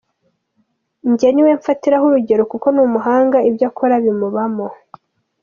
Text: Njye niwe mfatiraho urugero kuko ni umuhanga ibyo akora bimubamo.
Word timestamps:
Njye 1.11 1.27
niwe 1.31 1.51
mfatiraho 1.59 2.05
urugero 2.07 2.43
kuko 2.51 2.67
ni 2.71 2.81
umuhanga 2.87 3.37
ibyo 3.49 3.65
akora 3.69 3.95
bimubamo. 4.03 4.67